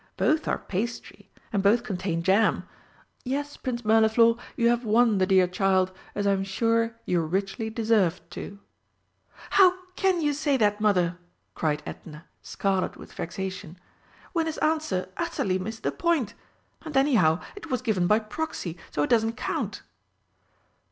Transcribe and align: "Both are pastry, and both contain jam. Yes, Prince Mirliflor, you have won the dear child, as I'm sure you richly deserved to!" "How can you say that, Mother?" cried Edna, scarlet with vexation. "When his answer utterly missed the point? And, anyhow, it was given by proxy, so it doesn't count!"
"Both 0.17 0.47
are 0.47 0.57
pastry, 0.57 1.29
and 1.53 1.61
both 1.61 1.83
contain 1.83 2.23
jam. 2.23 2.67
Yes, 3.23 3.55
Prince 3.55 3.83
Mirliflor, 3.85 4.33
you 4.55 4.67
have 4.69 4.83
won 4.83 5.19
the 5.19 5.27
dear 5.27 5.45
child, 5.45 5.91
as 6.15 6.25
I'm 6.25 6.43
sure 6.43 6.95
you 7.05 7.21
richly 7.21 7.69
deserved 7.69 8.27
to!" 8.31 8.57
"How 9.51 9.77
can 9.95 10.19
you 10.19 10.33
say 10.33 10.57
that, 10.57 10.81
Mother?" 10.81 11.19
cried 11.53 11.83
Edna, 11.85 12.25
scarlet 12.41 12.97
with 12.97 13.13
vexation. 13.13 13.77
"When 14.33 14.47
his 14.47 14.57
answer 14.57 15.07
utterly 15.17 15.59
missed 15.59 15.83
the 15.83 15.91
point? 15.91 16.33
And, 16.81 16.97
anyhow, 16.97 17.39
it 17.55 17.69
was 17.69 17.83
given 17.83 18.07
by 18.07 18.17
proxy, 18.21 18.79
so 18.89 19.03
it 19.03 19.09
doesn't 19.11 19.37
count!" 19.37 19.83